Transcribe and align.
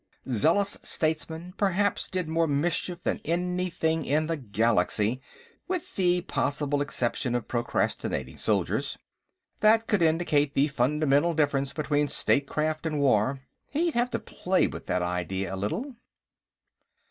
Zealous 0.31 0.79
statesmen 0.81 1.53
perhaps 1.57 2.07
did 2.07 2.27
more 2.27 2.47
mischief 2.47 3.03
than 3.03 3.21
anything 3.23 4.03
in 4.03 4.25
the 4.25 4.35
Galaxy 4.35 5.21
with 5.67 5.95
the 5.95 6.21
possible 6.21 6.81
exception 6.81 7.35
of 7.35 7.47
procrastinating 7.47 8.39
soldiers. 8.39 8.97
That 9.59 9.85
could 9.85 10.01
indicate 10.01 10.55
the 10.55 10.69
fundamental 10.69 11.35
difference 11.35 11.71
between 11.71 12.07
statecraft 12.07 12.87
and 12.87 12.99
war. 12.99 13.41
He'd 13.69 13.93
have 13.93 14.09
to 14.09 14.17
play 14.19 14.65
with 14.65 14.87
that 14.87 15.03
idea 15.03 15.53
a 15.53 15.55
little. 15.55 15.93